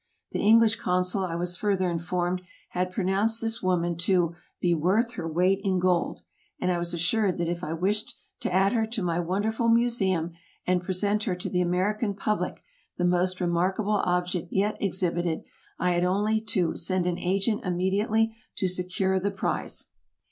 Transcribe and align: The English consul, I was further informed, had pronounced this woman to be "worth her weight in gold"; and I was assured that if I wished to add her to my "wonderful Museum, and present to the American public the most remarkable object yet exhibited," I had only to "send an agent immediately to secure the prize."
The 0.31 0.39
English 0.39 0.77
consul, 0.77 1.23
I 1.23 1.35
was 1.35 1.55
further 1.55 1.87
informed, 1.87 2.41
had 2.69 2.89
pronounced 2.91 3.39
this 3.39 3.61
woman 3.61 3.95
to 3.97 4.33
be 4.59 4.73
"worth 4.73 5.11
her 5.11 5.31
weight 5.31 5.61
in 5.63 5.77
gold"; 5.77 6.23
and 6.59 6.71
I 6.71 6.79
was 6.79 6.91
assured 6.91 7.37
that 7.37 7.47
if 7.47 7.63
I 7.63 7.73
wished 7.73 8.15
to 8.39 8.51
add 8.51 8.73
her 8.73 8.87
to 8.87 9.03
my 9.03 9.19
"wonderful 9.19 9.67
Museum, 9.69 10.31
and 10.65 10.81
present 10.81 11.21
to 11.21 11.49
the 11.51 11.61
American 11.61 12.15
public 12.15 12.63
the 12.97 13.05
most 13.05 13.39
remarkable 13.39 14.01
object 14.03 14.47
yet 14.51 14.75
exhibited," 14.81 15.43
I 15.77 15.91
had 15.91 16.03
only 16.03 16.41
to 16.45 16.75
"send 16.75 17.05
an 17.05 17.19
agent 17.19 17.63
immediately 17.63 18.33
to 18.55 18.67
secure 18.67 19.19
the 19.19 19.29
prize." 19.29 19.89